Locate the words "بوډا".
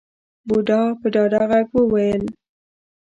0.47-0.81